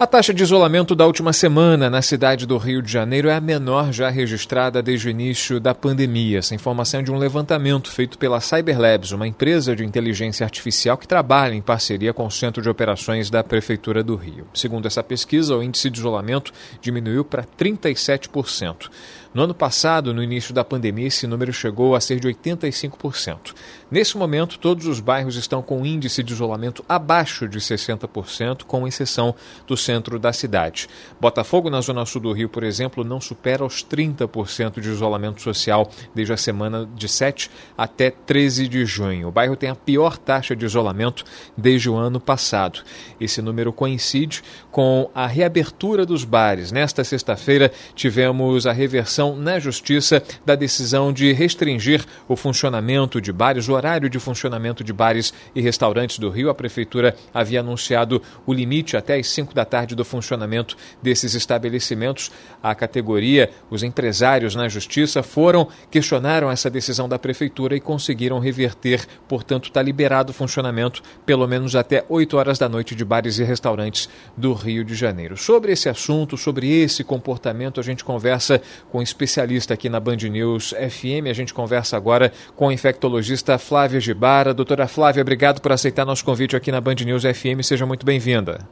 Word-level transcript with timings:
A 0.00 0.06
taxa 0.06 0.32
de 0.32 0.42
isolamento 0.42 0.94
da 0.94 1.04
última 1.04 1.30
semana 1.30 1.90
na 1.90 2.00
cidade 2.00 2.46
do 2.46 2.56
Rio 2.56 2.80
de 2.80 2.90
Janeiro 2.90 3.28
é 3.28 3.34
a 3.34 3.40
menor 3.40 3.92
já 3.92 4.08
registrada 4.08 4.82
desde 4.82 5.08
o 5.08 5.10
início 5.10 5.60
da 5.60 5.74
pandemia. 5.74 6.38
Essa 6.38 6.54
informação 6.54 7.00
é 7.00 7.02
de 7.02 7.12
um 7.12 7.18
levantamento 7.18 7.90
feito 7.90 8.16
pela 8.16 8.40
Cyberlabs, 8.40 9.12
uma 9.12 9.28
empresa 9.28 9.76
de 9.76 9.84
inteligência 9.84 10.42
artificial 10.42 10.96
que 10.96 11.06
trabalha 11.06 11.52
em 11.52 11.60
parceria 11.60 12.14
com 12.14 12.24
o 12.24 12.30
Centro 12.30 12.62
de 12.62 12.70
Operações 12.70 13.28
da 13.28 13.44
Prefeitura 13.44 14.02
do 14.02 14.16
Rio. 14.16 14.46
Segundo 14.54 14.86
essa 14.86 15.02
pesquisa, 15.02 15.54
o 15.54 15.62
índice 15.62 15.90
de 15.90 15.98
isolamento 15.98 16.50
diminuiu 16.80 17.22
para 17.22 17.44
37%. 17.44 18.88
No 19.32 19.44
ano 19.44 19.54
passado, 19.54 20.12
no 20.12 20.24
início 20.24 20.52
da 20.52 20.64
pandemia, 20.64 21.06
esse 21.06 21.24
número 21.24 21.52
chegou 21.52 21.94
a 21.94 22.00
ser 22.00 22.18
de 22.18 22.26
85%. 22.26 23.54
Nesse 23.88 24.16
momento, 24.16 24.58
todos 24.58 24.86
os 24.86 24.98
bairros 24.98 25.36
estão 25.36 25.62
com 25.62 25.86
índice 25.86 26.20
de 26.24 26.32
isolamento 26.32 26.84
abaixo 26.88 27.48
de 27.48 27.60
60%, 27.60 28.64
com 28.64 28.88
exceção 28.88 29.32
do 29.68 29.76
centro 29.76 30.18
da 30.18 30.32
cidade. 30.32 30.88
Botafogo, 31.20 31.70
na 31.70 31.80
zona 31.80 32.04
sul 32.06 32.20
do 32.22 32.32
Rio, 32.32 32.48
por 32.48 32.64
exemplo, 32.64 33.04
não 33.04 33.20
supera 33.20 33.64
os 33.64 33.84
30% 33.84 34.80
de 34.80 34.88
isolamento 34.88 35.40
social 35.40 35.88
desde 36.12 36.32
a 36.32 36.36
semana 36.36 36.88
de 36.92 37.06
7 37.06 37.52
até 37.78 38.10
13 38.10 38.66
de 38.66 38.84
junho. 38.84 39.28
O 39.28 39.32
bairro 39.32 39.54
tem 39.54 39.70
a 39.70 39.76
pior 39.76 40.18
taxa 40.18 40.56
de 40.56 40.64
isolamento 40.64 41.24
desde 41.56 41.88
o 41.88 41.94
ano 41.94 42.18
passado. 42.18 42.80
Esse 43.20 43.40
número 43.40 43.72
coincide 43.72 44.42
com 44.72 45.08
a 45.14 45.28
reabertura 45.28 46.04
dos 46.04 46.24
bares. 46.24 46.72
Nesta 46.72 47.04
sexta-feira, 47.04 47.70
tivemos 47.94 48.66
a 48.66 48.72
reversão 48.72 49.19
na 49.20 49.58
Justiça 49.58 50.22
da 50.44 50.54
decisão 50.54 51.12
de 51.12 51.32
restringir 51.32 52.04
o 52.26 52.34
funcionamento 52.34 53.20
de 53.20 53.32
bares, 53.32 53.68
o 53.68 53.72
horário 53.74 54.08
de 54.08 54.18
funcionamento 54.18 54.82
de 54.82 54.92
bares 54.92 55.32
e 55.54 55.60
restaurantes 55.60 56.18
do 56.18 56.30
Rio. 56.30 56.48
A 56.48 56.54
Prefeitura 56.54 57.14
havia 57.32 57.60
anunciado 57.60 58.22
o 58.46 58.52
limite 58.52 58.96
até 58.96 59.16
às 59.16 59.28
5 59.28 59.54
da 59.54 59.64
tarde 59.64 59.94
do 59.94 60.04
funcionamento 60.04 60.76
desses 61.02 61.34
estabelecimentos. 61.34 62.30
A 62.62 62.74
categoria, 62.74 63.50
os 63.70 63.82
empresários 63.82 64.54
na 64.54 64.68
Justiça, 64.68 65.22
foram, 65.22 65.68
questionaram 65.90 66.50
essa 66.50 66.70
decisão 66.70 67.08
da 67.08 67.18
Prefeitura 67.18 67.76
e 67.76 67.80
conseguiram 67.80 68.38
reverter. 68.38 69.06
Portanto, 69.28 69.68
está 69.68 69.82
liberado 69.82 70.30
o 70.30 70.34
funcionamento 70.34 71.02
pelo 71.26 71.46
menos 71.46 71.76
até 71.76 72.04
8 72.08 72.36
horas 72.36 72.58
da 72.58 72.68
noite 72.68 72.94
de 72.94 73.04
bares 73.04 73.38
e 73.38 73.44
restaurantes 73.44 74.08
do 74.36 74.54
Rio 74.54 74.84
de 74.84 74.94
Janeiro. 74.94 75.36
Sobre 75.36 75.72
esse 75.72 75.88
assunto, 75.88 76.36
sobre 76.36 76.70
esse 76.70 77.04
comportamento, 77.04 77.80
a 77.80 77.82
gente 77.82 78.04
conversa 78.04 78.60
com 78.90 79.02
especialista 79.10 79.74
aqui 79.74 79.88
na 79.88 80.00
Band 80.00 80.16
News 80.16 80.70
FM. 80.70 81.28
A 81.28 81.32
gente 81.32 81.52
conversa 81.52 81.96
agora 81.96 82.32
com 82.56 82.68
a 82.68 82.72
infectologista 82.72 83.58
Flávia 83.58 84.00
Gibara. 84.00 84.54
Doutora 84.54 84.86
Flávia, 84.88 85.22
obrigado 85.22 85.60
por 85.60 85.72
aceitar 85.72 86.04
nosso 86.04 86.24
convite 86.24 86.56
aqui 86.56 86.72
na 86.72 86.80
Band 86.80 86.96
News 87.04 87.22
FM. 87.22 87.62
Seja 87.62 87.84
muito 87.86 88.06
bem-vinda. 88.06 88.66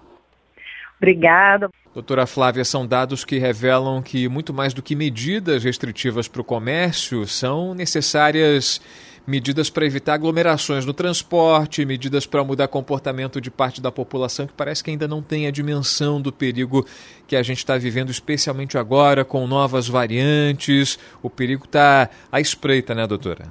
Obrigada. 0.97 1.70
Doutora 1.94 2.27
Flávia, 2.27 2.64
são 2.64 2.86
dados 2.86 3.25
que 3.25 3.39
revelam 3.39 4.03
que 4.03 4.28
muito 4.28 4.53
mais 4.53 4.75
do 4.75 4.83
que 4.83 4.94
medidas 4.97 5.64
restritivas 5.64 6.28
para 6.28 6.41
o 6.41 6.44
comércio, 6.44 7.27
são 7.27 7.75
necessárias 7.75 8.81
medidas 9.28 9.69
para 9.69 9.84
evitar 9.84 10.15
aglomerações 10.15 10.87
no 10.87 10.94
transporte, 10.94 11.84
medidas 11.84 12.27
para 12.27 12.43
mudar 12.43 12.66
comportamento 12.66 13.41
de 13.41 13.50
parte 13.50 13.81
da 13.81 13.93
população 13.93 14.47
que 14.47 14.55
parece 14.55 14.83
que 14.83 14.91
ainda 14.91 15.06
não 15.06 15.22
tem 15.22 15.47
a 15.47 15.50
dimensão 15.50 16.21
do 16.21 16.33
perigo 16.33 16.87
que 17.27 17.37
a 17.37 17.43
gente 17.43 17.59
está 17.59 17.77
vivendo, 17.77 18.11
especialmente 18.11 18.78
agora 18.78 19.27
com 19.27 19.47
novas 19.47 19.87
variantes. 19.87 20.99
O 21.22 21.28
perigo 21.28 21.66
está 21.66 22.09
à 22.33 22.41
espreita, 22.41 22.94
né, 22.94 23.06
doutora? 23.06 23.44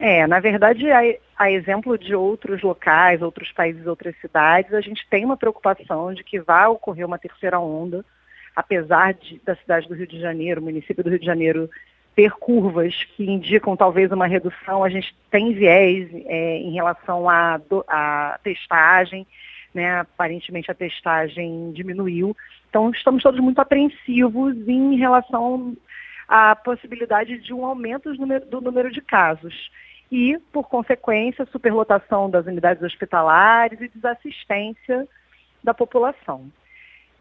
É, 0.00 0.26
na 0.26 0.40
verdade, 0.40 0.86
a, 1.36 1.52
exemplo 1.52 1.98
de 1.98 2.14
outros 2.14 2.62
locais, 2.62 3.20
outros 3.20 3.52
países, 3.52 3.86
outras 3.86 4.18
cidades, 4.22 4.72
a 4.72 4.80
gente 4.80 5.06
tem 5.10 5.26
uma 5.26 5.36
preocupação 5.36 6.14
de 6.14 6.24
que 6.24 6.40
vai 6.40 6.66
ocorrer 6.68 7.06
uma 7.06 7.18
terceira 7.18 7.60
onda, 7.60 8.02
apesar 8.56 9.12
de, 9.12 9.38
da 9.44 9.54
cidade 9.56 9.86
do 9.86 9.94
Rio 9.94 10.06
de 10.06 10.18
Janeiro, 10.18 10.62
o 10.62 10.64
município 10.64 11.04
do 11.04 11.10
Rio 11.10 11.18
de 11.18 11.26
Janeiro, 11.26 11.68
ter 12.20 12.32
curvas 12.32 13.02
que 13.16 13.24
indicam 13.24 13.74
talvez 13.74 14.12
uma 14.12 14.26
redução, 14.26 14.84
a 14.84 14.90
gente 14.90 15.16
tem 15.30 15.54
viés 15.54 16.06
é, 16.26 16.58
em 16.58 16.74
relação 16.74 17.26
à, 17.26 18.38
testagem, 18.44 19.26
né? 19.72 20.00
aparentemente 20.00 20.70
a 20.70 20.74
testagem 20.74 21.72
diminuiu. 21.72 22.36
Então 22.68 22.90
estamos 22.90 23.22
todos 23.22 23.40
muito 23.40 23.58
apreensivos 23.58 24.54
em 24.68 24.96
relação 24.96 25.74
à 26.28 26.54
possibilidade 26.54 27.38
de 27.38 27.54
um 27.54 27.64
aumento 27.64 28.12
do 28.50 28.60
número 28.60 28.90
de 28.90 29.00
casos. 29.00 29.70
E, 30.12 30.36
por 30.52 30.68
consequência, 30.68 31.46
superlotação 31.46 32.28
das 32.28 32.44
unidades 32.44 32.82
hospitalares 32.82 33.80
e 33.80 33.88
desassistência 33.88 35.08
da 35.64 35.72
população. 35.72 36.52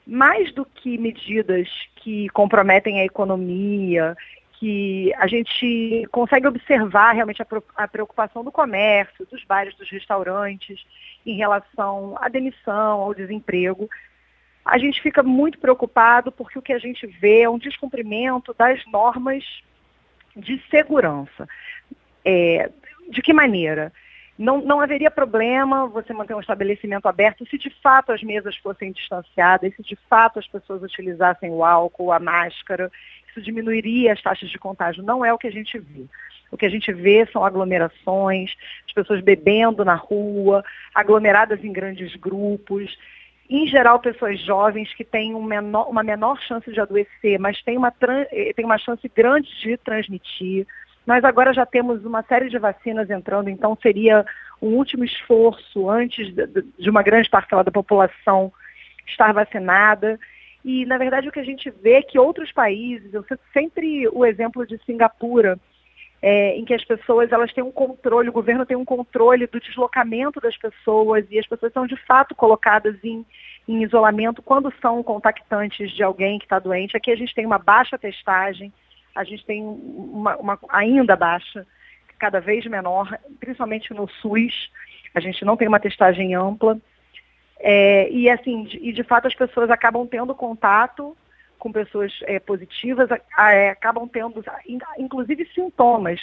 Mais 0.06 0.52
do 0.54 0.66
que 0.66 0.98
medidas 0.98 1.70
que 1.96 2.28
comprometem 2.30 3.00
a 3.00 3.06
economia 3.06 4.18
que 4.60 5.14
a 5.16 5.26
gente 5.26 6.06
consegue 6.12 6.46
observar 6.46 7.14
realmente 7.14 7.42
a, 7.78 7.88
preocupação 7.88 8.44
do 8.44 8.52
comércio, 8.52 9.26
dos 9.26 9.42
bares, 9.46 9.74
dos 9.76 9.90
restaurantes, 9.90 10.86
em 11.26 11.38
relação 11.38 12.18
à 12.20 12.28
demissão, 12.28 13.00
ao 13.00 13.14
desemprego. 13.14 13.90
A 14.66 14.78
gente 14.78 15.02
fica 15.02 15.24
muito 15.24 15.58
preocupado 15.60 16.30
porque 16.30 16.60
o 16.60 16.62
que 16.62 16.74
a 16.74 16.78
gente 16.78 17.08
vê 17.08 17.44
é 17.44 17.50
um 17.50 17.58
descumprimento 17.58 18.54
das 18.54 18.86
normas 18.88 19.46
de 20.36 20.62
segurança. 20.70 21.48
É, 22.26 22.70
de 23.10 23.22
que 23.22 23.32
maneira? 23.32 23.94
Não, 24.40 24.62
não 24.62 24.80
haveria 24.80 25.12
problema 25.12 25.86
você 25.86 26.14
manter 26.14 26.34
um 26.34 26.40
estabelecimento 26.40 27.08
aberto 27.08 27.46
se 27.46 27.58
de 27.58 27.70
fato 27.84 28.14
as 28.14 28.24
mesas 28.24 28.56
fossem 28.56 28.94
distanciadas, 28.94 29.76
se 29.76 29.84
de 29.84 29.98
fato 30.10 30.40
as 30.40 30.48
pessoas 30.48 30.82
utilizassem 30.82 31.52
o 31.52 31.62
álcool, 31.62 32.14
a 32.14 32.20
máscara, 32.20 32.90
isso 33.28 33.42
diminuiria 33.42 34.14
as 34.14 34.22
taxas 34.22 34.50
de 34.50 34.58
contágio. 34.58 35.04
Não 35.04 35.26
é 35.26 35.34
o 35.34 35.38
que 35.38 35.48
a 35.48 35.52
gente 35.52 35.78
vê. 35.78 36.06
O 36.50 36.56
que 36.56 36.66
a 36.66 36.70
gente 36.70 36.90
vê 36.94 37.28
são 37.34 37.44
aglomerações, 37.44 38.56
as 38.88 38.94
pessoas 38.94 39.22
bebendo 39.22 39.84
na 39.84 39.96
rua, 39.96 40.64
aglomeradas 40.96 41.62
em 41.62 41.74
grandes 41.74 42.16
grupos. 42.16 42.98
Em 43.50 43.68
geral, 43.68 44.00
pessoas 44.00 44.40
jovens 44.40 44.94
que 44.94 45.04
têm 45.04 45.36
um 45.36 45.44
menor, 45.44 45.90
uma 45.90 46.02
menor 46.02 46.40
chance 46.40 46.72
de 46.72 46.80
adoecer, 46.80 47.38
mas 47.40 47.62
têm 47.62 47.78
uma, 47.78 47.94
eh, 48.32 48.54
têm 48.56 48.64
uma 48.64 48.78
chance 48.78 49.06
grande 49.14 49.50
de 49.60 49.76
transmitir. 49.76 50.66
Nós 51.10 51.24
agora 51.24 51.52
já 51.52 51.66
temos 51.66 52.06
uma 52.06 52.22
série 52.22 52.50
de 52.50 52.60
vacinas 52.60 53.10
entrando, 53.10 53.50
então 53.50 53.76
seria 53.82 54.24
um 54.62 54.76
último 54.76 55.04
esforço 55.04 55.90
antes 55.90 56.32
de 56.78 56.88
uma 56.88 57.02
grande 57.02 57.28
parcela 57.28 57.64
da 57.64 57.72
população 57.72 58.54
estar 59.08 59.34
vacinada. 59.34 60.20
E, 60.64 60.86
na 60.86 61.00
verdade, 61.00 61.28
o 61.28 61.32
que 61.32 61.40
a 61.40 61.44
gente 61.44 61.68
vê 61.72 61.94
é 61.94 62.02
que 62.04 62.20
outros 62.20 62.52
países, 62.52 63.12
eu 63.12 63.26
sempre 63.52 64.08
o 64.10 64.24
exemplo 64.24 64.68
de 64.68 64.78
Singapura, 64.86 65.58
é, 66.22 66.56
em 66.56 66.64
que 66.64 66.76
as 66.76 66.86
pessoas 66.86 67.32
elas 67.32 67.52
têm 67.54 67.64
um 67.64 67.72
controle, 67.72 68.30
o 68.30 68.34
governo 68.34 68.64
tem 68.64 68.78
um 68.78 68.86
controle 68.86 69.48
do 69.48 69.60
deslocamento 69.60 70.40
das 70.40 70.58
pessoas 70.58 71.26
e 71.32 71.40
as 71.40 71.48
pessoas 71.48 71.74
são 71.74 71.88
de 71.88 71.96
fato 72.06 72.36
colocadas 72.36 72.96
em, 73.04 73.26
em 73.68 73.82
isolamento 73.82 74.44
quando 74.44 74.72
são 74.80 75.02
contactantes 75.02 75.90
de 75.90 76.04
alguém 76.04 76.38
que 76.38 76.46
está 76.46 76.60
doente. 76.60 76.96
Aqui 76.96 77.10
a 77.10 77.16
gente 77.16 77.34
tem 77.34 77.48
uma 77.48 77.58
baixa 77.58 77.98
testagem, 77.98 78.72
a 79.16 79.24
gente 79.24 79.46
tem 79.46 79.64
uma, 79.64 80.36
uma 80.38 80.60
ainda 80.70 81.16
baixa, 81.16 81.66
cada 82.18 82.40
vez 82.40 82.66
menor, 82.66 83.18
principalmente 83.40 83.94
no 83.94 84.08
SUS. 84.08 84.70
A 85.16 85.20
gente 85.20 85.44
não 85.44 85.58
tem 85.58 85.68
uma 85.68 85.80
testagem 85.80 86.36
ampla. 86.36 86.80
É, 87.60 88.10
e 88.10 88.30
assim, 88.30 88.64
de, 88.64 88.78
e 88.78 88.94
de 88.94 89.04
fato 89.04 89.28
as 89.28 89.36
pessoas 89.36 89.70
acabam 89.70 90.08
tendo 90.08 90.34
contato 90.34 91.16
com 91.58 91.72
pessoas 91.72 92.18
é, 92.24 92.40
positivas, 92.40 93.10
é, 93.12 93.70
acabam 93.70 94.08
tendo, 94.08 94.44
inclusive, 94.98 95.46
sintomas, 95.54 96.22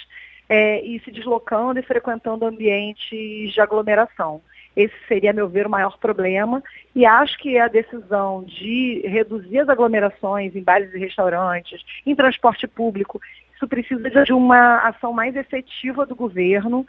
é, 0.49 0.81
e 0.81 0.99
se 1.01 1.11
deslocando 1.11 1.79
e 1.79 1.83
frequentando 1.83 2.47
ambientes 2.47 3.53
de 3.53 3.61
aglomeração. 3.61 4.41
Esse 4.77 4.95
seria, 5.09 5.31
a 5.31 5.33
meu 5.33 5.49
ver, 5.49 5.67
o 5.67 5.71
maior 5.71 5.97
problema. 5.99 6.63
E 6.95 7.07
acho 7.07 7.39
que 7.39 7.59
a 7.59 7.67
decisão 7.67 8.45
de 8.45 9.01
reduzir 9.07 9.61
as 9.61 9.69
aglomerações 9.69 10.55
em 10.55 10.63
bares 10.63 10.93
e 10.93 10.99
restaurantes, 10.99 11.83
em 12.05 12.15
transporte 12.15 12.67
público, 12.67 13.21
isso 13.55 13.67
precisa 13.67 14.23
de 14.25 14.35
uma 14.35 14.81
ação 14.87 15.15
mais 15.15 15.35
efetiva 15.35 16.05
do 16.05 16.15
governo, 16.15 16.87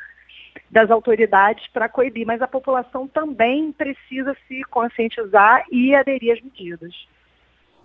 das 0.69 0.91
autoridades 0.91 1.65
para 1.69 1.87
coibir, 1.87 2.27
mas 2.27 2.41
a 2.41 2.47
população 2.47 3.07
também 3.07 3.71
precisa 3.71 4.35
se 4.47 4.63
conscientizar 4.65 5.63
e 5.71 5.95
aderir 5.95 6.33
às 6.33 6.41
medidas. 6.41 6.93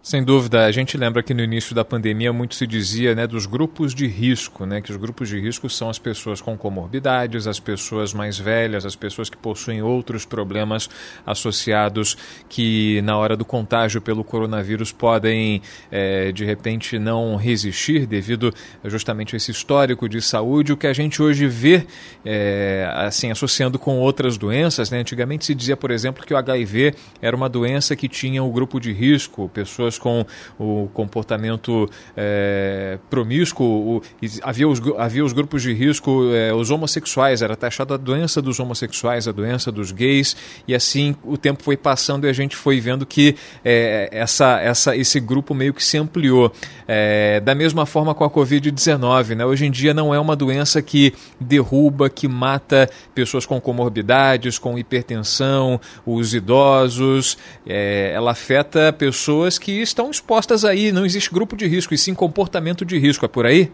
Sem 0.03 0.25
dúvida, 0.25 0.65
a 0.65 0.73
gente 0.73 0.99
lembra 0.99 1.23
que 1.23 1.33
no 1.33 1.45
início 1.45 1.77
da 1.77 1.85
pandemia 1.85 2.33
muito 2.33 2.57
se 2.57 2.67
dizia 2.67 3.15
né, 3.15 3.25
dos 3.25 3.47
grupos 3.47 3.95
de 3.95 4.09
risco, 4.09 4.67
né, 4.67 4.81
que 4.81 4.91
os 4.91 4.97
grupos 4.97 5.29
de 5.29 5.39
risco 5.39 5.71
são 5.71 5.89
as 5.89 5.97
pessoas 5.97 6.41
com 6.41 6.59
comorbidades, 6.59 7.47
as 7.47 7.61
pessoas 7.61 8.13
mais 8.13 8.37
velhas, 8.37 8.85
as 8.85 8.97
pessoas 8.97 9.31
que 9.31 9.37
possuem 9.37 9.81
outros 9.81 10.27
problemas 10.27 10.91
associados 11.25 12.17
que 12.49 13.01
na 13.03 13.17
hora 13.17 13.37
do 13.37 13.45
contágio 13.45 14.01
pelo 14.01 14.25
coronavírus 14.25 14.91
podem 14.91 15.63
é, 15.89 16.33
de 16.33 16.45
repente 16.45 16.99
não 16.99 17.37
resistir 17.37 18.05
devido 18.05 18.53
justamente 18.85 19.37
a 19.37 19.37
esse 19.37 19.53
histórico 19.53 20.09
de 20.09 20.21
saúde. 20.21 20.73
O 20.73 20.77
que 20.77 20.89
a 20.89 20.93
gente 20.93 21.23
hoje 21.23 21.47
vê, 21.47 21.87
é, 22.25 22.93
assim, 22.93 23.31
associando 23.31 23.79
com 23.79 24.01
outras 24.01 24.37
doenças, 24.37 24.91
né, 24.91 24.99
antigamente 24.99 25.45
se 25.45 25.55
dizia, 25.55 25.77
por 25.77 25.93
exemplo, 25.93 26.27
que 26.27 26.35
o 26.35 26.37
HIV 26.37 26.93
era 27.21 27.37
uma 27.37 27.49
doença 27.49 27.95
que 27.95 28.09
tinha 28.09 28.43
o 28.43 28.49
um 28.49 28.53
grupo 28.53 28.81
de 28.81 28.93
risco, 28.93 29.49
pessoas 29.49 29.92
pessoas 29.93 29.99
com 29.99 30.27
o 30.59 30.89
comportamento 30.93 31.89
é, 32.17 32.99
promíscuo, 33.11 33.67
o, 33.67 34.03
havia, 34.43 34.69
os, 34.69 34.81
havia 34.99 35.25
os 35.25 35.33
grupos 35.33 35.63
de 35.63 35.73
risco, 35.73 36.31
é, 36.33 36.53
os 36.53 36.71
homossexuais, 36.71 37.43
era 37.43 37.57
taxada 37.57 37.95
a 37.95 37.97
doença 37.97 38.41
dos 38.41 38.59
homossexuais, 38.59 39.29
a 39.29 39.33
doença 39.33 39.71
dos 39.71 39.93
gays, 39.93 40.37
e 40.67 40.75
assim 40.75 41.15
o 41.25 41.37
tempo 41.37 41.63
foi 41.63 41.77
passando 41.77 42.27
e 42.27 42.31
a 42.31 42.33
gente 42.33 42.57
foi 42.57 42.81
vendo 42.81 43.05
que 43.05 43.37
é, 43.65 44.09
essa, 44.13 44.61
essa, 44.61 44.97
esse 44.97 45.21
grupo 45.21 45.55
meio 45.55 45.75
que 45.75 45.85
se 45.85 45.99
ampliou. 45.99 46.53
É, 46.87 47.41
da 47.41 47.55
mesma 47.55 47.87
forma 47.87 48.15
com 48.15 48.25
a 48.25 48.31
Covid-19, 48.31 49.37
né? 49.37 49.45
hoje 49.45 49.67
em 49.67 49.71
dia 49.71 49.95
não 49.95 50.15
é 50.15 50.21
uma 50.21 50.37
doença 50.37 50.81
que 50.83 51.13
derruba, 51.41 52.09
que 52.09 52.29
mata 52.29 52.89
pessoas 53.15 53.47
com 53.47 53.61
comorbidades, 53.61 54.59
com 54.59 54.79
hipertensão, 54.79 55.81
os 56.05 56.35
idosos, 56.35 57.37
é, 57.67 58.13
ela 58.15 58.33
afeta 58.33 58.93
pessoas 58.93 59.59
que 59.59 59.82
estão 59.83 60.11
expostas 60.11 60.65
aí, 60.65 60.93
não 60.93 61.05
existe 61.05 61.33
grupo 61.33 61.57
de 61.57 61.67
risco, 61.67 61.95
e 61.95 61.99
sim 61.99 62.15
comportamento 62.15 62.85
de 62.85 62.99
risco, 62.99 63.25
é 63.25 63.29
por 63.29 63.47
aí? 63.47 63.71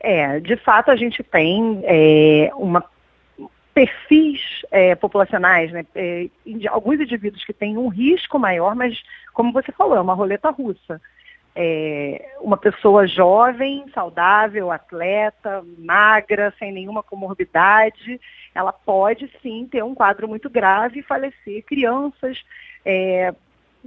É, 0.00 0.38
de 0.40 0.56
fato 0.56 0.90
a 0.90 0.96
gente 0.96 1.22
tem 1.22 1.80
é, 1.84 2.50
uma 2.54 2.84
perfis 3.74 4.40
é, 4.70 4.94
populacionais, 4.94 5.70
né, 5.70 5.84
é, 5.94 6.28
alguns 6.70 6.98
indivíduos 6.98 7.44
que 7.44 7.52
têm 7.52 7.76
um 7.76 7.88
risco 7.88 8.38
maior, 8.38 8.74
mas 8.74 9.02
como 9.34 9.52
você 9.52 9.70
falou, 9.72 9.96
é 9.96 10.00
uma 10.00 10.14
roleta 10.14 10.50
russa. 10.50 11.00
É, 11.58 12.36
uma 12.40 12.56
pessoa 12.56 13.06
jovem, 13.06 13.84
saudável, 13.94 14.70
atleta, 14.70 15.64
magra, 15.78 16.52
sem 16.58 16.70
nenhuma 16.70 17.02
comorbidade, 17.02 18.20
ela 18.54 18.72
pode 18.72 19.30
sim 19.42 19.66
ter 19.70 19.82
um 19.82 19.94
quadro 19.94 20.28
muito 20.28 20.48
grave 20.48 21.00
e 21.00 21.02
falecer. 21.02 21.62
Crianças, 21.64 22.42
é, 22.84 23.34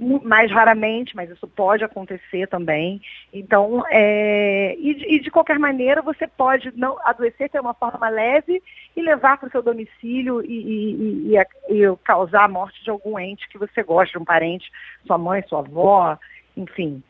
mais 0.00 0.50
raramente, 0.50 1.14
mas 1.14 1.30
isso 1.30 1.46
pode 1.46 1.84
acontecer 1.84 2.48
também. 2.48 3.02
Então, 3.32 3.84
é, 3.90 4.74
e, 4.78 5.16
e, 5.16 5.20
de 5.20 5.30
qualquer 5.30 5.58
maneira, 5.58 6.00
você 6.00 6.26
pode 6.26 6.72
não 6.74 6.96
adoecer, 7.04 7.50
ter 7.50 7.60
uma 7.60 7.74
forma 7.74 8.08
leve 8.08 8.62
e 8.96 9.02
levar 9.02 9.36
para 9.38 9.48
o 9.48 9.50
seu 9.50 9.62
domicílio 9.62 10.42
e, 10.42 11.34
e, 11.34 11.36
e, 11.36 11.96
causar 12.02 12.44
a 12.44 12.48
morte 12.48 12.82
de 12.82 12.90
algum 12.90 13.18
ente 13.18 13.48
que 13.48 13.58
você 13.58 13.82
gosta, 13.82 14.12
de 14.12 14.18
um 14.18 14.24
parente, 14.24 14.70
sua 15.06 15.18
mãe, 15.18 15.42
sua 15.46 15.58
avó, 15.58 16.18
enfim. 16.56 17.02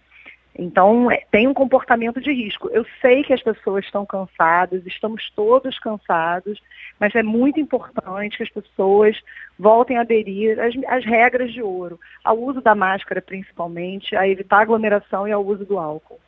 Então, 0.58 1.11
é, 1.11 1.23
tem 1.31 1.47
um 1.47 1.55
comportamento 1.55 2.20
de 2.20 2.32
risco. 2.32 2.69
Eu 2.70 2.85
sei 3.00 3.23
que 3.23 3.32
as 3.32 3.43
pessoas 3.43 3.85
estão 3.85 4.05
cansadas, 4.05 4.85
estamos 4.85 5.31
todos 5.35 5.79
cansados, 5.79 6.61
mas 6.99 7.14
é 7.14 7.23
muito 7.23 7.61
importante 7.61 8.37
que 8.37 8.43
as 8.43 8.50
pessoas 8.50 9.17
voltem 9.58 9.97
a 9.97 10.00
aderir 10.00 10.58
às, 10.58 10.75
às 10.88 11.05
regras 11.05 11.52
de 11.52 11.62
ouro, 11.62 11.99
ao 12.25 12.38
uso 12.38 12.61
da 12.61 12.75
máscara 12.75 13.23
principalmente, 13.23 14.17
a 14.17 14.29
evitar 14.29 14.61
aglomeração 14.61 15.26
e 15.26 15.32
ao 15.32 15.44
uso 15.44 15.64
do 15.64 15.79
álcool. 15.79 16.20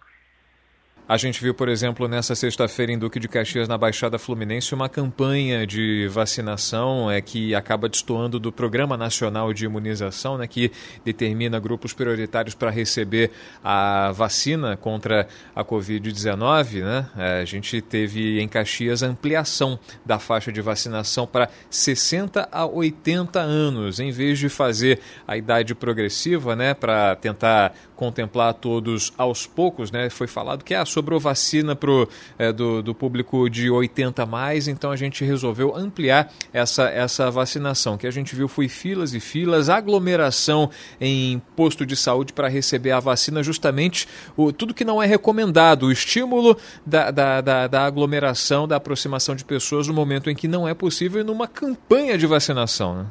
A 1.08 1.16
gente 1.16 1.42
viu, 1.42 1.52
por 1.52 1.68
exemplo, 1.68 2.06
nessa 2.06 2.34
sexta-feira 2.36 2.92
em 2.92 2.98
Duque 2.98 3.18
de 3.18 3.26
Caxias, 3.26 3.66
na 3.66 3.76
Baixada 3.76 4.20
Fluminense, 4.20 4.72
uma 4.72 4.88
campanha 4.88 5.66
de 5.66 6.06
vacinação 6.06 7.10
é, 7.10 7.20
que 7.20 7.56
acaba 7.56 7.88
destoando 7.88 8.38
do 8.38 8.52
Programa 8.52 8.96
Nacional 8.96 9.52
de 9.52 9.64
Imunização, 9.64 10.38
né, 10.38 10.46
que 10.46 10.70
determina 11.04 11.58
grupos 11.58 11.92
prioritários 11.92 12.54
para 12.54 12.70
receber 12.70 13.32
a 13.64 14.12
vacina 14.12 14.76
contra 14.76 15.26
a 15.56 15.64
Covid-19. 15.64 16.82
Né? 16.82 17.06
É, 17.18 17.40
a 17.40 17.44
gente 17.44 17.80
teve 17.80 18.40
em 18.40 18.46
Caxias 18.46 19.02
a 19.02 19.08
ampliação 19.08 19.80
da 20.06 20.20
faixa 20.20 20.52
de 20.52 20.60
vacinação 20.60 21.26
para 21.26 21.50
60 21.68 22.48
a 22.50 22.64
80 22.64 23.40
anos, 23.40 23.98
em 23.98 24.12
vez 24.12 24.38
de 24.38 24.48
fazer 24.48 25.00
a 25.26 25.36
idade 25.36 25.74
progressiva 25.74 26.54
né, 26.54 26.74
para 26.74 27.16
tentar 27.16 27.74
contemplar 28.02 28.52
todos 28.54 29.12
aos 29.16 29.46
poucos. 29.46 29.92
Né? 29.92 30.10
Foi 30.10 30.26
falado 30.26 30.64
que 30.64 30.74
a 30.74 30.84
sobrou 30.84 31.20
vacina 31.20 31.76
pro, 31.76 32.08
é, 32.36 32.52
do, 32.52 32.82
do 32.82 32.92
público 32.92 33.48
de 33.48 33.70
80 33.70 34.26
mais, 34.26 34.66
então 34.66 34.90
a 34.90 34.96
gente 34.96 35.24
resolveu 35.24 35.76
ampliar 35.76 36.32
essa, 36.52 36.88
essa 36.88 37.30
vacinação. 37.30 37.96
que 37.96 38.04
a 38.04 38.10
gente 38.10 38.34
viu 38.34 38.48
foi 38.48 38.66
filas 38.66 39.14
e 39.14 39.20
filas, 39.20 39.68
aglomeração 39.68 40.68
em 41.00 41.40
posto 41.54 41.86
de 41.86 41.94
saúde 41.94 42.32
para 42.32 42.48
receber 42.48 42.90
a 42.90 42.98
vacina, 42.98 43.40
justamente 43.40 44.08
o, 44.36 44.52
tudo 44.52 44.74
que 44.74 44.84
não 44.84 45.00
é 45.00 45.06
recomendado, 45.06 45.84
o 45.84 45.92
estímulo 45.92 46.56
da, 46.84 47.12
da, 47.12 47.40
da, 47.40 47.66
da 47.68 47.86
aglomeração, 47.86 48.66
da 48.66 48.76
aproximação 48.76 49.36
de 49.36 49.44
pessoas 49.44 49.86
no 49.86 49.94
momento 49.94 50.28
em 50.28 50.34
que 50.34 50.48
não 50.48 50.66
é 50.66 50.74
possível 50.74 51.22
numa 51.22 51.46
campanha 51.46 52.18
de 52.18 52.26
vacinação. 52.26 52.96
Né? 52.96 53.06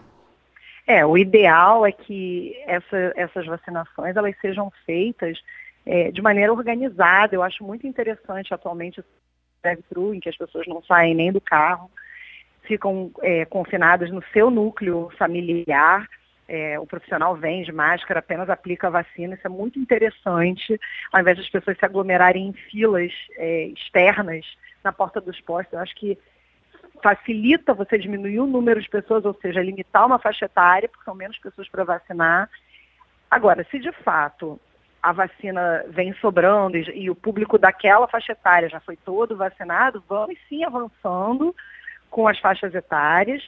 É, 0.88 1.06
o 1.06 1.18
ideal 1.18 1.86
é 1.86 1.92
que 1.92 2.56
essa, 2.66 3.14
essas 3.16 3.46
vacinações 3.46 4.16
elas 4.16 4.36
sejam 4.42 4.72
feitas 4.86 5.40
é, 5.86 6.12
de 6.12 6.22
maneira 6.22 6.52
organizada. 6.52 7.36
Eu 7.36 7.44
acho 7.44 7.64
muito 7.64 7.88
interessante 7.88 8.54
atualmente 8.54 9.00
o 9.00 9.06
drive-thru, 9.64 10.14
em 10.14 10.20
que 10.20 10.30
as 10.30 10.38
pessoas 10.38 10.66
não 10.68 10.84
saem 10.84 11.14
nem 11.14 11.32
do 11.32 11.40
carro, 11.40 11.90
ficam 12.64 13.12
é, 13.22 13.46
confinadas 13.46 14.10
no 14.10 14.24
seu 14.34 14.50
núcleo 14.50 15.12
familiar. 15.18 16.08
É, 16.48 16.78
o 16.80 16.86
profissional 16.86 17.36
vem 17.36 17.64
de 17.64 17.72
máscara, 17.72 18.20
apenas 18.20 18.50
aplica 18.50 18.88
a 18.88 18.92
vacina. 18.92 19.36
Isso 19.36 19.48
é 19.48 19.50
muito 19.50 19.80
interessante, 19.80 20.78
ao 21.12 21.22
invés 21.22 21.38
das 21.38 21.50
pessoas 21.50 21.78
se 21.78 21.86
aglomerarem 21.86 22.48
em 22.48 22.54
filas 22.54 23.12
é, 23.38 23.66
externas 23.68 24.46
na 24.84 24.92
porta 24.92 25.22
dos 25.22 25.40
postos. 25.42 25.74
Eu 25.74 25.80
acho 25.80 25.96
que 25.96 26.18
facilita 27.02 27.74
você 27.74 27.98
diminuir 27.98 28.40
o 28.40 28.48
número 28.48 28.82
de 28.82 28.90
pessoas, 28.90 29.26
ou 29.26 29.34
seja, 29.42 29.62
limitar 29.62 30.06
uma 30.06 30.20
faixa 30.20 30.46
etária, 30.46 30.90
porque 30.90 31.04
são 31.04 31.16
menos 31.16 31.38
pessoas 31.38 31.68
para 31.70 31.84
vacinar. 31.84 32.50
Agora, 33.30 33.66
se 33.70 33.80
de 33.80 33.92
fato 33.92 34.60
a 35.02 35.12
vacina 35.12 35.84
vem 35.88 36.14
sobrando 36.16 36.78
e, 36.78 36.82
e, 37.04 37.10
o 37.10 37.16
público 37.16 37.58
daquela 37.58 38.08
faixa 38.08 38.34
etária 38.34 38.70
já 38.70 38.80
foi 38.80 38.96
todo 38.98 39.36
vacinado, 39.36 40.04
vamos 40.08 40.38
sim 40.48 40.64
avançando 40.64 41.56
com 42.10 42.28
as 42.28 42.38
faixas 42.40 42.76
etárias, 42.76 43.42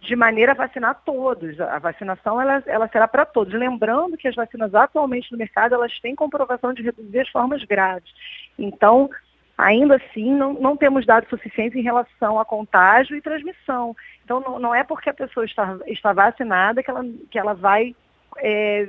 de 0.00 0.14
maneira 0.14 0.52
a 0.52 0.54
vacinar 0.54 1.02
todos. 1.04 1.60
A 1.60 1.78
vacinação 1.78 2.40
ela, 2.40 2.62
ela 2.66 2.88
será 2.88 3.08
para 3.08 3.24
todos. 3.24 3.52
Lembrando 3.52 4.16
que 4.16 4.28
as 4.28 4.34
vacinas 4.34 4.74
atualmente 4.74 5.30
no 5.32 5.38
mercado 5.38 5.74
elas 5.74 5.98
têm 6.00 6.14
comprovação 6.14 6.72
de 6.72 6.82
reduzir 6.82 7.20
as 7.20 7.28
formas 7.28 7.64
graves. 7.64 8.10
Então, 8.58 9.10
ainda 9.56 9.96
assim, 9.96 10.34
não, 10.34 10.54
não 10.54 10.76
temos 10.76 11.06
dados 11.06 11.28
suficientes 11.28 11.76
em 11.76 11.82
relação 11.82 12.38
a 12.38 12.44
contágio 12.44 13.16
e 13.16 13.22
transmissão. 13.22 13.96
Então, 14.24 14.40
não, 14.40 14.58
não 14.58 14.74
é 14.74 14.82
porque 14.82 15.10
a 15.10 15.14
pessoa 15.14 15.46
está, 15.46 15.78
está 15.86 16.12
vacinada 16.12 16.82
que 16.82 16.90
ela, 16.90 17.04
que 17.30 17.38
ela 17.38 17.54
vai 17.54 17.94
é, 18.38 18.88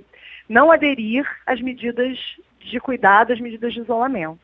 não 0.50 0.72
aderir 0.72 1.26
às 1.46 1.62
medidas 1.62 2.18
de 2.60 2.80
cuidado, 2.80 3.34
às 3.34 3.40
medidas 3.40 3.74
de 3.74 3.82
isolamento. 3.82 4.40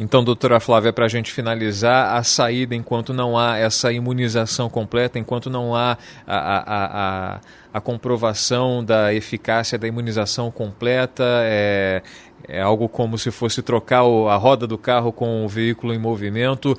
Então, 0.00 0.22
doutora 0.22 0.60
Flávia, 0.60 0.92
para 0.92 1.06
a 1.06 1.08
gente 1.08 1.32
finalizar, 1.32 2.16
a 2.16 2.22
saída, 2.22 2.72
enquanto 2.72 3.12
não 3.12 3.36
há 3.36 3.58
essa 3.58 3.92
imunização 3.92 4.70
completa, 4.70 5.18
enquanto 5.18 5.50
não 5.50 5.74
há 5.74 5.98
a, 6.24 6.36
a, 6.36 7.34
a, 7.34 7.40
a 7.74 7.80
comprovação 7.80 8.84
da 8.84 9.12
eficácia 9.12 9.76
da 9.76 9.88
imunização 9.88 10.52
completa, 10.52 11.24
é, 11.42 12.00
é 12.46 12.60
algo 12.60 12.88
como 12.88 13.18
se 13.18 13.30
fosse 13.30 13.62
trocar 13.62 14.02
a 14.02 14.36
roda 14.36 14.66
do 14.66 14.78
carro 14.78 15.12
com 15.12 15.44
o 15.44 15.48
veículo 15.48 15.92
em 15.92 15.98
movimento 15.98 16.76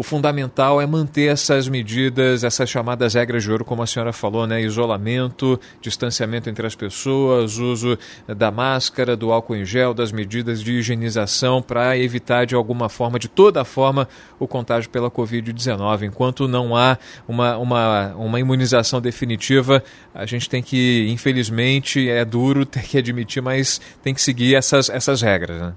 o 0.00 0.02
fundamental 0.02 0.80
é 0.80 0.86
manter 0.86 1.30
essas 1.30 1.68
medidas, 1.68 2.42
essas 2.42 2.70
chamadas 2.70 3.12
regras 3.12 3.42
de 3.42 3.52
ouro, 3.52 3.66
como 3.66 3.82
a 3.82 3.86
senhora 3.86 4.14
falou, 4.14 4.46
né? 4.46 4.62
Isolamento, 4.62 5.60
distanciamento 5.78 6.48
entre 6.48 6.66
as 6.66 6.74
pessoas, 6.74 7.58
uso 7.58 7.98
da 8.26 8.50
máscara, 8.50 9.14
do 9.14 9.30
álcool 9.30 9.56
em 9.56 9.64
gel, 9.66 9.92
das 9.92 10.10
medidas 10.10 10.62
de 10.62 10.72
higienização 10.72 11.60
para 11.60 11.98
evitar 11.98 12.46
de 12.46 12.54
alguma 12.54 12.88
forma, 12.88 13.18
de 13.18 13.28
toda 13.28 13.62
forma, 13.62 14.08
o 14.38 14.48
contágio 14.48 14.88
pela 14.88 15.10
Covid-19. 15.10 16.04
Enquanto 16.04 16.48
não 16.48 16.74
há 16.74 16.96
uma, 17.28 17.58
uma, 17.58 18.14
uma 18.14 18.40
imunização 18.40 19.02
definitiva, 19.02 19.84
a 20.14 20.24
gente 20.24 20.48
tem 20.48 20.62
que, 20.62 21.10
infelizmente, 21.10 22.08
é 22.08 22.24
duro 22.24 22.64
ter 22.64 22.84
que 22.84 22.96
admitir, 22.96 23.42
mas 23.42 23.78
tem 24.02 24.14
que 24.14 24.22
seguir 24.22 24.54
essas, 24.54 24.88
essas 24.88 25.20
regras. 25.20 25.60
Né? 25.60 25.74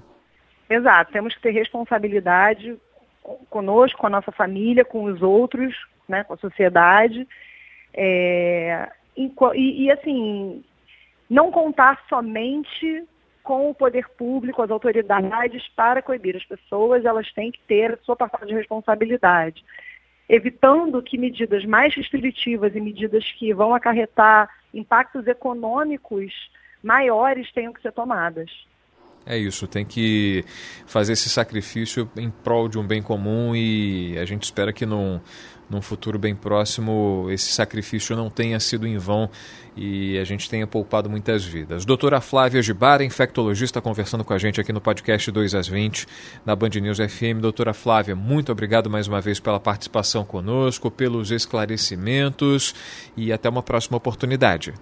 Exato, 0.70 1.12
temos 1.12 1.34
que 1.34 1.42
ter 1.42 1.50
responsabilidade 1.50 2.74
conosco, 3.48 3.98
com 3.98 4.06
a 4.06 4.10
nossa 4.10 4.32
família, 4.32 4.84
com 4.84 5.04
os 5.04 5.22
outros, 5.22 5.74
né, 6.08 6.24
com 6.24 6.34
a 6.34 6.38
sociedade. 6.38 7.26
É, 7.92 8.88
e, 9.16 9.32
e, 9.84 9.90
assim, 9.90 10.64
não 11.28 11.50
contar 11.50 12.02
somente 12.08 13.04
com 13.42 13.70
o 13.70 13.74
poder 13.74 14.08
público, 14.10 14.62
as 14.62 14.70
autoridades, 14.70 15.68
para 15.76 16.02
coibir 16.02 16.36
as 16.36 16.44
pessoas, 16.44 17.04
elas 17.04 17.30
têm 17.32 17.52
que 17.52 17.60
ter 17.60 17.92
a 17.92 17.98
sua 17.98 18.16
parcela 18.16 18.46
de 18.46 18.54
responsabilidade, 18.54 19.62
evitando 20.28 21.02
que 21.02 21.18
medidas 21.18 21.64
mais 21.64 21.94
restritivas 21.94 22.74
e 22.74 22.80
medidas 22.80 23.30
que 23.32 23.52
vão 23.52 23.74
acarretar 23.74 24.48
impactos 24.72 25.26
econômicos 25.26 26.32
maiores 26.82 27.52
tenham 27.52 27.72
que 27.72 27.82
ser 27.82 27.92
tomadas. 27.92 28.50
É 29.26 29.38
isso, 29.38 29.66
tem 29.66 29.84
que 29.86 30.44
fazer 30.86 31.14
esse 31.14 31.30
sacrifício 31.30 32.08
em 32.16 32.30
prol 32.30 32.68
de 32.68 32.78
um 32.78 32.86
bem 32.86 33.02
comum 33.02 33.56
e 33.56 34.18
a 34.18 34.24
gente 34.26 34.42
espera 34.42 34.70
que 34.70 34.84
num, 34.84 35.18
num 35.68 35.80
futuro 35.80 36.18
bem 36.18 36.34
próximo 36.34 37.26
esse 37.30 37.50
sacrifício 37.52 38.14
não 38.14 38.28
tenha 38.28 38.60
sido 38.60 38.86
em 38.86 38.98
vão 38.98 39.30
e 39.74 40.18
a 40.18 40.24
gente 40.24 40.48
tenha 40.48 40.66
poupado 40.66 41.08
muitas 41.08 41.42
vidas. 41.42 41.86
Doutora 41.86 42.20
Flávia 42.20 42.60
Gibara, 42.60 43.02
infectologista, 43.02 43.80
conversando 43.80 44.24
com 44.24 44.34
a 44.34 44.38
gente 44.38 44.60
aqui 44.60 44.72
no 44.72 44.80
podcast 44.80 45.30
2 45.30 45.54
às 45.54 45.66
20 45.66 46.06
na 46.44 46.54
Band 46.54 46.68
News 46.80 46.98
FM. 46.98 47.40
Doutora 47.40 47.72
Flávia, 47.72 48.14
muito 48.14 48.52
obrigado 48.52 48.90
mais 48.90 49.08
uma 49.08 49.22
vez 49.22 49.40
pela 49.40 49.58
participação 49.58 50.22
conosco, 50.22 50.90
pelos 50.90 51.30
esclarecimentos 51.30 52.74
e 53.16 53.32
até 53.32 53.48
uma 53.48 53.62
próxima 53.62 53.96
oportunidade. 53.96 54.74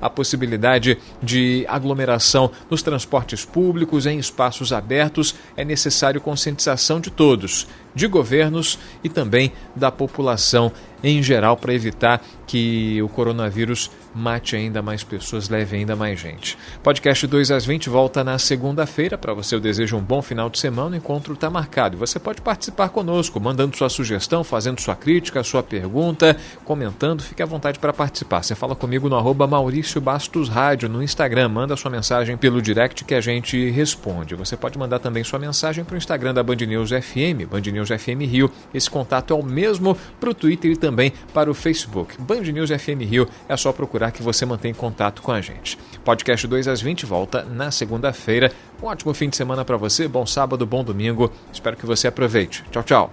a 0.00 0.10
possibilidade 0.10 0.98
de 1.22 1.64
aglomeração 1.68 2.50
nos 2.70 2.82
transportes 2.82 3.44
públicos, 3.44 4.06
em 4.06 4.18
espaços 4.18 4.72
abertos, 4.72 5.34
é 5.56 5.64
necessário 5.64 6.20
conscientização 6.20 7.00
de 7.00 7.10
todos, 7.10 7.66
de 7.94 8.06
governos 8.06 8.78
e 9.02 9.08
também 9.08 9.52
da 9.74 9.90
população 9.90 10.72
em 11.02 11.22
geral, 11.22 11.56
para 11.56 11.74
evitar 11.74 12.22
que 12.46 13.00
o 13.02 13.08
coronavírus 13.08 13.90
mate 14.18 14.56
ainda 14.56 14.82
mais 14.82 15.04
pessoas, 15.04 15.48
leve 15.48 15.76
ainda 15.76 15.94
mais 15.94 16.18
gente. 16.18 16.58
Podcast 16.82 17.26
2 17.26 17.50
às 17.52 17.64
20 17.64 17.88
volta 17.88 18.24
na 18.24 18.38
segunda-feira. 18.38 19.16
Para 19.16 19.32
você, 19.32 19.54
eu 19.54 19.60
desejo 19.60 19.96
um 19.96 20.02
bom 20.02 20.20
final 20.20 20.50
de 20.50 20.58
semana. 20.58 20.96
O 20.96 20.98
encontro 20.98 21.34
está 21.34 21.48
marcado. 21.48 21.96
Você 21.96 22.18
pode 22.18 22.42
participar 22.42 22.88
conosco, 22.88 23.38
mandando 23.40 23.76
sua 23.76 23.88
sugestão, 23.88 24.42
fazendo 24.42 24.80
sua 24.80 24.96
crítica, 24.96 25.42
sua 25.44 25.62
pergunta, 25.62 26.36
comentando. 26.64 27.22
Fique 27.22 27.42
à 27.42 27.46
vontade 27.46 27.78
para 27.78 27.92
participar. 27.92 28.42
Você 28.42 28.54
fala 28.54 28.74
comigo 28.74 29.08
no 29.08 29.16
arroba 29.16 29.46
Maurício 29.46 30.00
Bastos 30.00 30.48
Rádio 30.48 30.88
no 30.88 31.02
Instagram. 31.02 31.48
Manda 31.48 31.76
sua 31.76 31.90
mensagem 31.90 32.36
pelo 32.36 32.60
direct 32.60 33.04
que 33.04 33.14
a 33.14 33.20
gente 33.20 33.70
responde. 33.70 34.34
Você 34.34 34.56
pode 34.56 34.76
mandar 34.78 34.98
também 34.98 35.22
sua 35.22 35.38
mensagem 35.38 35.84
para 35.84 35.94
o 35.94 35.98
Instagram 35.98 36.34
da 36.34 36.42
Band 36.42 36.56
News 36.56 36.90
FM, 36.90 37.48
Band 37.48 37.70
News 37.72 37.88
FM 37.88 38.22
Rio. 38.28 38.50
Esse 38.74 38.90
contato 38.90 39.32
é 39.32 39.36
o 39.36 39.44
mesmo 39.44 39.96
para 40.18 40.30
o 40.30 40.34
Twitter 40.34 40.72
e 40.72 40.76
também 40.76 41.12
para 41.32 41.50
o 41.50 41.54
Facebook. 41.54 42.20
Band 42.20 42.42
News 42.42 42.70
FM 42.70 43.02
Rio 43.08 43.28
é 43.48 43.56
só 43.56 43.72
procurar 43.72 44.07
que 44.10 44.22
você 44.22 44.44
mantém 44.44 44.74
contato 44.74 45.22
com 45.22 45.32
a 45.32 45.40
gente. 45.40 45.78
Podcast 46.04 46.46
2 46.46 46.68
às 46.68 46.80
20 46.80 47.06
volta 47.06 47.42
na 47.44 47.70
segunda-feira. 47.70 48.52
Um 48.82 48.86
ótimo 48.86 49.12
fim 49.14 49.28
de 49.28 49.36
semana 49.36 49.64
para 49.64 49.76
você, 49.76 50.08
bom 50.08 50.24
sábado, 50.24 50.66
bom 50.66 50.84
domingo. 50.84 51.32
Espero 51.52 51.76
que 51.76 51.86
você 51.86 52.08
aproveite. 52.08 52.64
Tchau, 52.70 52.82
tchau. 52.82 53.10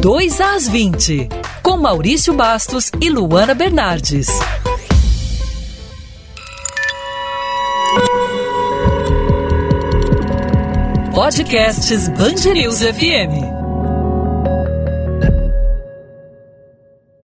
Dois 0.00 0.40
às 0.40 0.68
20, 0.68 1.28
com 1.62 1.76
Maurício 1.76 2.32
Bastos 2.32 2.90
e 3.00 3.10
Luana 3.10 3.52
Bernardes. 3.52 4.28
Podcasts 11.12 12.08
Bangerils 12.10 12.80
FM. 12.80 13.57